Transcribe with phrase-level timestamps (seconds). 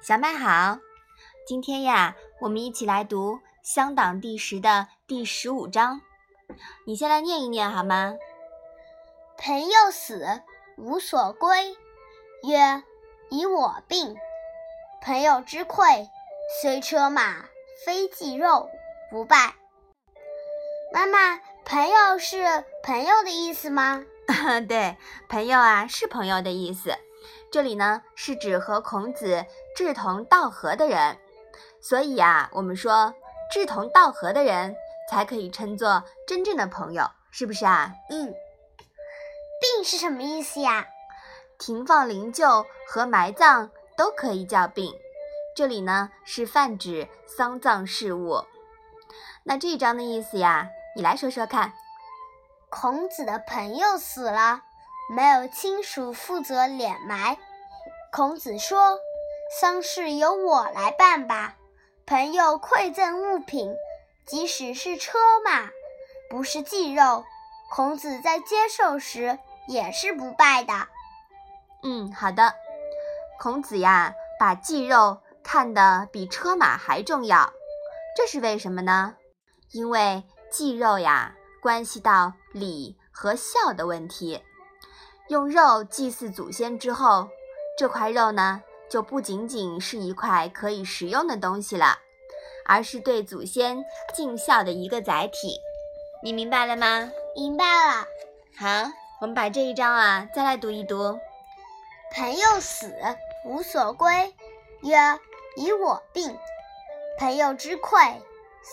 [0.00, 0.78] 小麦好，
[1.46, 6.00] 今天呀，我们一起来读《乡党》第十的第十五章。
[6.86, 8.14] 你先来念一念好吗？
[9.36, 10.42] 朋友死，
[10.76, 11.76] 无所归。
[12.44, 12.84] 曰：
[13.30, 14.16] 以我病。
[15.02, 16.08] 朋友之馈，
[16.62, 17.46] 虽车马，
[17.84, 18.70] 非祭肉，
[19.10, 19.54] 不拜。
[20.92, 24.04] 妈妈，朋友是朋友的意思吗？
[24.68, 24.96] 对，
[25.28, 26.96] 朋友啊是朋友的意思。
[27.50, 29.44] 这里呢是指和孔子
[29.76, 31.18] 志同道合的人，
[31.80, 33.14] 所以啊，我们说
[33.52, 34.76] 志同道合的人
[35.10, 37.92] 才可以称作真正的朋友，是不是啊？
[38.10, 38.34] 嗯。
[39.58, 40.86] 病是什么意思呀？
[41.58, 44.92] 停放灵柩和埋葬都可以叫病，
[45.54, 48.44] 这里呢是泛指丧葬事务。
[49.44, 51.72] 那这一章的意思呀，你来说说看。
[52.68, 54.64] 孔子的朋友死了，
[55.08, 57.36] 没有亲属负责敛埋。
[58.12, 58.98] 孔子说
[59.60, 61.56] ：“丧事由我来办吧。”
[62.06, 63.74] 朋友馈赠物品，
[64.24, 65.70] 即使是车马，
[66.30, 67.24] 不是祭肉，
[67.70, 70.72] 孔子在接受时也是不拜的。
[71.82, 72.54] 嗯，好的。
[73.38, 77.52] 孔子呀，把祭肉看得比车马还重要，
[78.16, 79.16] 这是为什么呢？
[79.72, 84.42] 因为祭肉呀，关系到礼和孝的问题。
[85.28, 87.28] 用肉祭祀祖先之后。
[87.78, 91.98] 这块肉呢，就不仅仅是一块可以食用的东西了，
[92.64, 95.60] 而是对祖先尽孝的一个载体。
[96.22, 97.10] 你明白了吗？
[97.34, 98.06] 明白了。
[98.58, 101.18] 好，我们把这一章啊再来读一读。
[102.14, 102.94] 朋友死，
[103.44, 104.34] 无所归。
[104.82, 104.96] 曰：
[105.56, 106.34] 以我病。
[107.18, 108.14] 朋友之馈，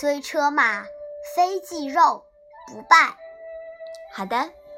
[0.00, 0.84] 虽车马，
[1.34, 2.24] 非祭肉，
[2.66, 3.14] 不拜。
[4.14, 4.50] 好的，